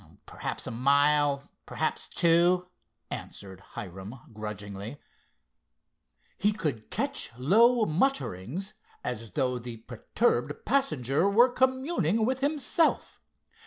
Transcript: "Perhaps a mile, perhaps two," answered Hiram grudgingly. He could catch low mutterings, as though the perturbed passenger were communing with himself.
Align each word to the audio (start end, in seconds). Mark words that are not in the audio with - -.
"Perhaps 0.25 0.65
a 0.65 0.71
mile, 0.71 1.43
perhaps 1.67 2.07
two," 2.07 2.67
answered 3.11 3.59
Hiram 3.59 4.19
grudgingly. 4.33 4.99
He 6.39 6.53
could 6.53 6.89
catch 6.89 7.29
low 7.37 7.85
mutterings, 7.85 8.73
as 9.03 9.29
though 9.33 9.59
the 9.59 9.77
perturbed 9.77 10.65
passenger 10.65 11.29
were 11.29 11.49
communing 11.51 12.25
with 12.25 12.39
himself. 12.39 13.21